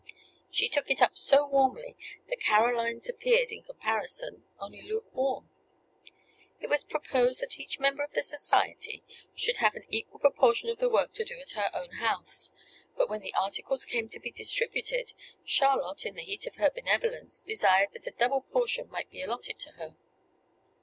She 0.49 0.67
took 0.67 0.89
it 0.89 0.99
up 0.99 1.15
so 1.15 1.45
warmly 1.45 1.95
that 2.27 2.39
Caroline's 2.39 3.07
appeared, 3.07 3.51
in 3.51 3.61
comparison, 3.61 4.43
only 4.59 4.81
lukewarm. 4.81 5.51
It 6.59 6.71
was 6.71 6.83
proposed 6.83 7.39
that 7.41 7.59
each 7.59 7.77
member 7.77 8.01
of 8.03 8.11
the 8.13 8.23
society 8.23 9.03
should 9.35 9.57
have 9.57 9.75
an 9.75 9.83
equal 9.89 10.17
proportion 10.19 10.69
of 10.69 10.79
the 10.79 10.89
work 10.89 11.13
to 11.13 11.23
do 11.23 11.39
at 11.39 11.51
her 11.51 11.69
own 11.71 11.91
house; 11.99 12.51
but 12.97 13.09
when 13.09 13.21
the 13.21 13.35
articles 13.35 13.85
came 13.85 14.09
to 14.09 14.19
be 14.19 14.31
distributed, 14.31 15.13
Charlotte, 15.45 16.03
in 16.03 16.15
the 16.15 16.23
heat 16.23 16.47
of 16.47 16.55
her 16.55 16.71
benevolence, 16.71 17.43
desired 17.43 17.89
that 17.93 18.07
a 18.07 18.11
double 18.17 18.41
portion 18.41 18.89
might 18.89 19.11
be 19.11 19.21
allotted 19.21 19.59
to 19.59 19.73
her. 19.73 19.95